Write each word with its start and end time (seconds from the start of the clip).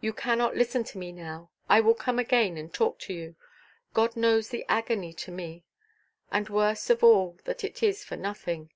"You 0.00 0.12
cannot 0.12 0.54
listen 0.54 0.84
to 0.84 0.98
me 0.98 1.10
now; 1.10 1.50
I 1.68 1.80
will 1.80 1.96
come 1.96 2.20
again, 2.20 2.56
and 2.56 2.72
talk 2.72 3.00
to 3.00 3.12
you. 3.12 3.34
God 3.92 4.16
knows 4.16 4.50
the 4.50 4.64
agony 4.68 5.12
to 5.14 5.32
me; 5.32 5.64
and 6.30 6.48
worst 6.48 6.90
of 6.90 7.02
all 7.02 7.40
that 7.42 7.64
it 7.64 7.82
is 7.82 8.04
for 8.04 8.14
nothing. 8.16 8.70